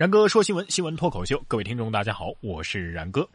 [0.00, 3.28] 然哥说新闻，新闻脱口秀，各位听众大家好，我是然哥。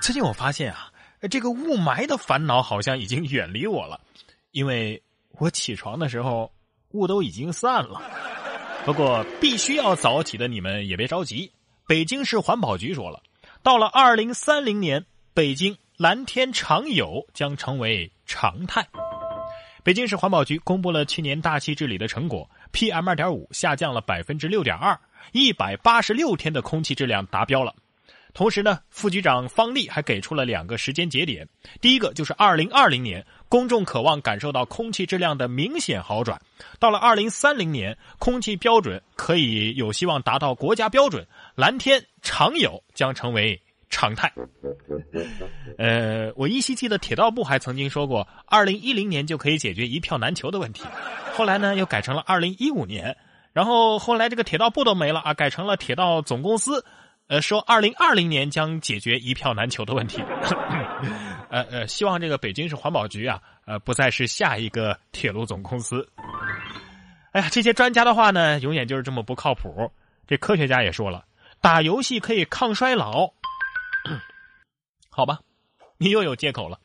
[0.00, 0.90] 最近我发现啊，
[1.30, 4.00] 这个雾霾的烦恼好像已经远离我了，
[4.52, 5.02] 因为
[5.32, 6.50] 我起床的时候
[6.92, 8.00] 雾都已经散了。
[8.86, 11.52] 不过必须要早起的你们也别着急，
[11.86, 13.22] 北京市环保局说了，
[13.62, 15.04] 到了二零三零年，
[15.34, 18.88] 北京蓝天常有将成为常态。
[19.82, 24.98] 北京市环保局公布了去年大气治理的成果，PM 二点五下降了百分之六点二。
[25.32, 27.74] 一百八十六天的空气质量达标了，
[28.32, 31.48] 同时呢，副局长方丽还给出了两个时间节点，
[31.80, 36.36] 第一个就是二零二零年，公众渴望感受到空气质量的明显好转；
[36.80, 44.32] 到了二零三零年，空气标准可以有希望达到国家标准，蓝天常有将成为常态。
[45.78, 50.82] 呃，我依稀记得铁道部还曾经说过，二零一零年就可以解决一票难求的问题，
[51.34, 53.16] 后来呢又改成了二零一五年。
[53.54, 56.84] 然后后来这个铁道部都没了啊，改成了铁道总公司，
[57.28, 60.20] 呃，说二零二零年将解决一票难求的问题。
[61.48, 66.06] 呃呃，希望这个北京市环保局啊，呃，不再是下一个铁路总公司。
[67.30, 69.88] 哎呀，这些专家的话呢，永远就是这么不靠谱。
[70.26, 71.24] 这科学家也说了，
[71.60, 73.30] 打游戏可以抗衰老。
[75.10, 75.38] 好吧，
[75.96, 76.80] 你又有借口了，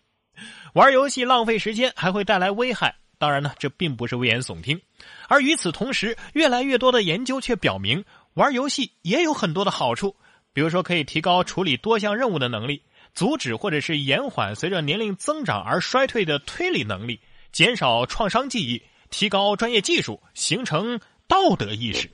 [0.76, 2.99] 玩游戏浪费时间，还会带来危害。
[3.20, 4.82] 当然呢，这并不是危言耸听，
[5.28, 10.16] 而与此同时，越来越多的研究却表明，玩游戏也有很多的好处，
[10.54, 12.82] 比如说可以提高处理多项任务的能力，
[13.14, 17.20] 阻止或者是延缓随着年龄增长而衰退的推理能力，
[17.52, 20.98] 减少创伤记忆，提高专业技术，形成
[21.28, 22.10] 道德意识。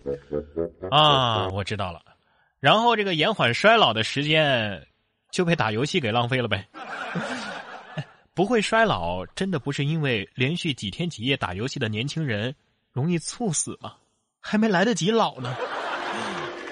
[0.90, 2.02] 啊，我知道了，
[2.60, 4.88] 然后这个延缓衰老的时间
[5.32, 6.68] 就被打游戏给浪费了呗。
[8.36, 12.54] 不会衰老，真的不是因为连续几天几夜打游戏的年轻人
[12.92, 13.94] 容易猝死吗？
[14.42, 15.56] 还没来得及老呢。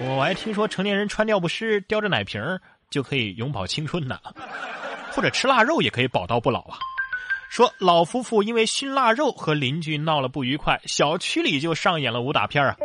[0.02, 2.42] 我还听说成年人穿尿不湿、叼着奶瓶
[2.90, 4.20] 就可以永葆青春呢，
[5.14, 6.78] 或者吃腊肉也可以宝刀不老啊。
[7.50, 12.76] 说老夫妇因为熏腊肉和邻居闹了不愉快，小区里就上演了武打片啊。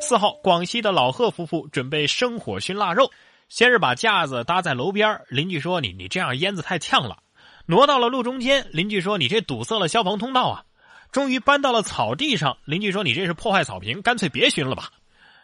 [0.00, 3.10] 四号，广西的老贺夫妇准备生火熏腊肉，
[3.50, 7.18] 先是把架子搭在楼边邻居说：“你你这样烟子太呛了。”
[7.66, 10.64] 挪到了路中间，邻居说：“你这堵塞了消防通道啊！”
[11.12, 14.90] 终于搬到了草地上，邻居说：“你这是破坏草坪，干脆别熏了吧。”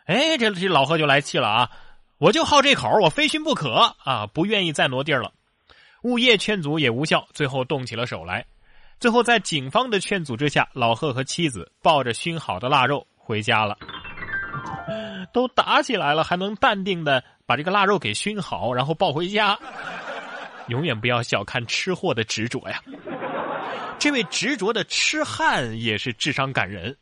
[0.06, 1.70] 哎，这这老贺就来气了啊！
[2.18, 4.26] 我就好这口，我非熏不可啊！
[4.26, 5.32] 不愿意再挪地儿了。
[6.02, 8.44] 物业劝阻也无效，最后动起了手来。
[8.98, 13.76] 最后在警方的劝阻之下，老贺和妻子抱着熏好的腊肉回家了。
[15.32, 19.58] 都打起来了，还能淡定的把这个腊肉给熏好，然后抱回家。
[20.68, 22.82] 永远不要小看吃货的执着呀！
[23.98, 26.96] 这位执着的痴汉也是智商感人。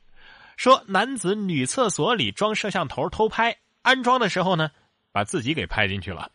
[0.57, 4.71] 说男子女厕所里装摄像头偷拍，安装的时候呢，
[5.11, 6.31] 把自己给拍进去了。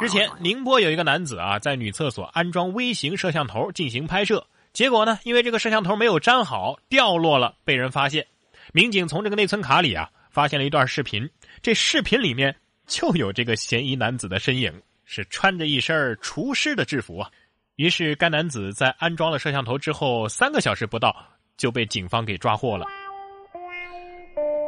[0.00, 8.26] 之前宁波有一个男子啊，在女厕所安装微型摄像头进行拍摄，结果呢，因为这个摄像头没有粘好，掉落了，被人发现。
[8.72, 11.28] 民警从这个内存卡里啊，发现了一段视频，
[11.62, 12.54] 这视频里面
[12.86, 14.70] 就有这个嫌疑男子的身影。
[15.14, 17.30] 是穿着一身厨师的制服啊，
[17.76, 21.14] 于是该男子在安装了摄像头之后，三个小时不到
[21.58, 22.86] 就被警方给抓获了。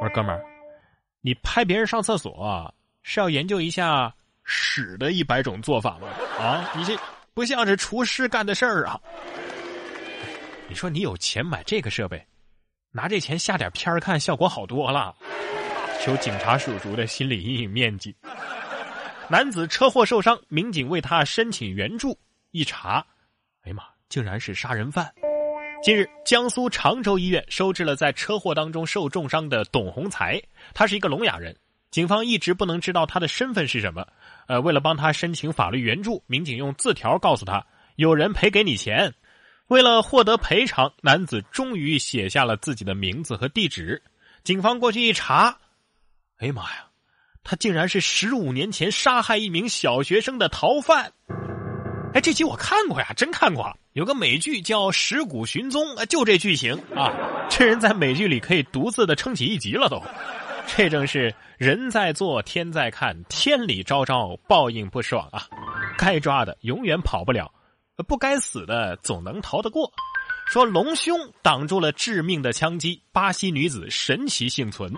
[0.02, 0.44] 我说哥们儿，
[1.22, 6.08] 你拍别人上厕所是要研究一下屎的一百种做法吗？
[6.38, 6.94] 啊，你这
[7.32, 9.00] 不像是厨师干的事儿啊！
[10.68, 12.22] 你说你有钱买这个设备，
[12.90, 15.16] 拿这钱下点片儿看，效果好多了。
[16.02, 18.14] 求警察叔叔的心理阴影面积。
[19.30, 22.18] 男子车祸受伤，民警为他申请援助。
[22.50, 23.04] 一查，
[23.62, 25.10] 哎呀妈，竟然是杀人犯！
[25.82, 30.40] 近日，江苏常州医院收治了在车祸当中受重伤的董洪才，
[30.74, 31.56] 他是一个聋哑人。
[31.90, 34.06] 警方一直不能知道他的身份是什么。
[34.46, 37.64] 呃，为了帮他申请法律援助，民警用字条告诉他
[37.96, 39.14] 有人赔给你钱。
[39.68, 44.02] 为了获得赔偿，男子终于写下了自己的名字和地址。
[44.42, 45.58] 警方过去一查，
[46.36, 46.84] 哎呀妈呀！
[47.44, 51.12] 他竟然是十五年前杀害一名小学生的逃犯，
[52.14, 53.76] 哎，这集我看过呀，真看过。
[53.92, 57.12] 有个美剧叫《尸骨寻踪》，就这剧情啊，
[57.48, 60.02] 这人在美剧里可以独自的撑起一集了都。
[60.66, 65.46] 这正是人在做天在看，天理昭昭，报应不爽啊！
[65.98, 67.52] 该抓的永远跑不了，
[68.08, 69.92] 不该死的总能逃得过。
[70.46, 74.92] 说隆胸挡住了致命的枪击，巴西女子神奇幸存。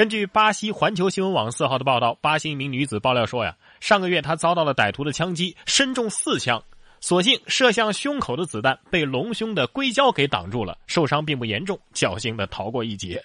[0.00, 6.64] 根据巴西环球新闻网四号的报道，巴西一名女子爆料说呀，上个月她遭到了歹徒的枪击，身中四枪，
[7.00, 13.22] 所幸射向胸口的子弹被隆胸的硅胶给挡住了，受伤并不严重，侥幸的逃过一劫。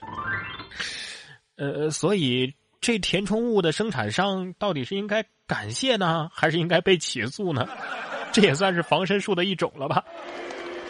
[1.56, 7.66] 呃，所以这填充物的生产商到底是应该感谢呢，还是应该被起诉呢？
[8.34, 10.04] 这也算是防身术的一种了吧？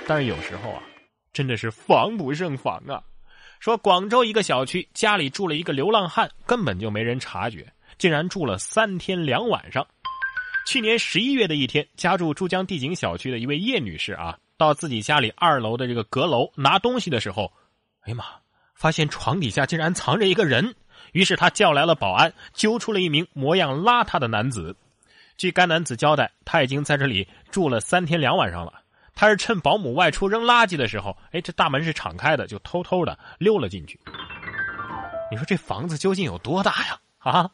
[0.08, 0.82] 但是有时候啊，
[1.32, 3.04] 真的是防不胜防啊。
[3.60, 9.86] 说广州一个小区家里住了一个流浪汉，根本就没人察觉，竟然住了三天两晚上。
[10.68, 17.52] 去年十一月的一天，家住珠江帝景小区的一位叶女士啊，到自己家里二楼的这个阁楼拿东西的时候，
[18.02, 18.26] 哎呀妈，
[18.74, 20.76] 发现床底下竟然藏着一个人。
[21.12, 24.76] 于是他叫来了保安，揪出了一名模样邋遢的男子。
[25.38, 28.82] 据该男子交代，他已经在这里住了三天两晚上了。
[29.16, 34.00] 他是趁保姆外出扔垃圾的时候，哎，这大门是敞开的，就偷偷的溜了进去。
[35.32, 37.00] 你说这房子究竟有多大呀？
[37.20, 37.50] 啊，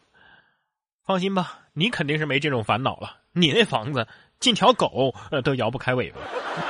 [1.06, 3.18] 放心吧，你肯定是没这种烦恼了。
[3.32, 4.06] 你那房子
[4.40, 6.18] 进条狗呃都摇不开尾巴。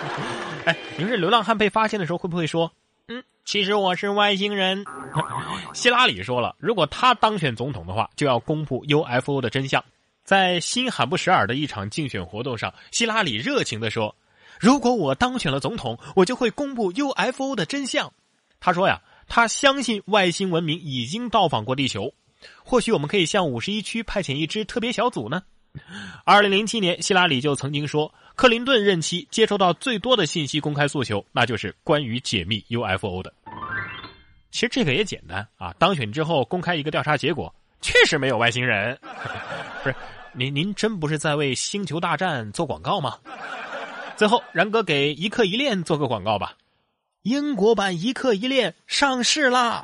[0.66, 2.72] 哎，你说这流浪汉被发现的时候会不会说？
[3.08, 4.86] 嗯，其实我是外星人。
[5.74, 9.84] 希拉里说了，如果他当选总统的话，就要公布 UFO 的真相。
[10.24, 14.16] 在新罕布什尔的一场竞选活动上，希拉里热情的说
[14.62, 18.13] ：“如果我当选了总统，我就会公布 UFO 的真相。”
[18.62, 22.13] 他说呀，他相信外星文明已经到访过地球。
[22.63, 25.42] 或许我们可以向五十一区派遣一支特别小组呢。
[26.25, 28.13] 二零零七年，希拉里就曾经说。
[28.36, 33.34] 克林顿任期接收到最多的信息公开诉求，那就是关于解密 UFO 的。
[34.52, 38.98] 其实这个也简单啊，当选之后公开一个调查结果，确实没有外星人。
[39.84, 39.96] 不是，
[40.34, 43.18] 您您真不是在为《星球大战》做广告吗？
[44.21, 46.53] 最后，然哥给一刻一练做个广告吧。
[47.23, 49.83] 英国版一刻一练上市啦！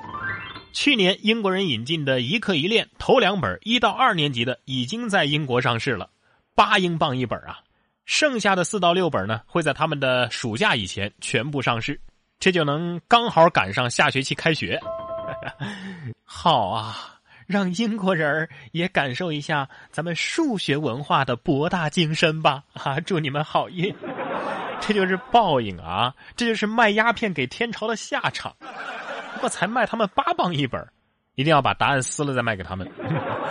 [0.72, 6.12] 去年英国人引进的一刻一练头两本一到二年级的已经在英国上市了，
[6.54, 7.62] 八英镑一本啊。
[8.06, 12.00] 剩下的四到六本呢，会在他们的暑假以前全部上市，
[12.40, 14.80] 这就能刚好赶上下学期开学。
[16.24, 17.18] 好啊，
[17.48, 22.64] 让英国人也感受一下咱们数学文化的博大精深吧！
[22.74, 23.92] 啊，祝你们好运。
[24.80, 26.16] 这就是报应啊！
[26.36, 28.56] 这就是卖鸦片给天朝的下场。
[29.34, 30.88] 不过才卖他们八磅一本，
[31.36, 32.90] 一定要把答案撕了再卖给他们。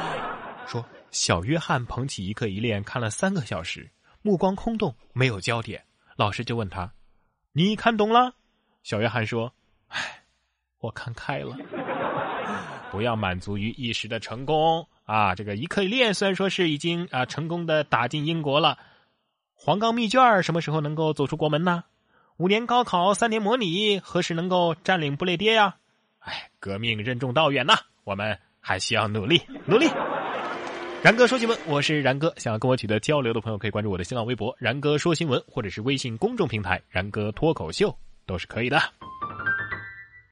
[0.66, 3.90] 说小约翰捧起一课一练看了三个小时。
[4.22, 5.84] 目光空洞，没有焦点。
[6.16, 6.90] 老师就问他
[7.54, 8.34] ：“你看懂了？”
[8.82, 9.52] 小约翰说
[9.86, 10.24] ：“唉，
[10.80, 11.56] 我看开了。
[12.90, 15.34] 不要满足于一时的成功啊！
[15.34, 18.78] 这个一刻一练虽然说是已经啊成功的打进英国了，
[19.58, 21.82] 黄冈密卷什么时候能够走出国门呢？
[22.36, 25.76] 五年高考，三年模拟，何时能够占领不列颠呀？
[26.20, 27.74] 哎，革命任重道远呐，
[28.04, 29.88] 我们还需要努力，努力。”
[31.02, 32.32] 然哥说新闻，我是然哥。
[32.36, 38.78] 想要跟我取得交流的朋友，可以关注我的新浪微博“然哥说新闻”或者是微信公众平台“然哥脱口秀”，都是可以的。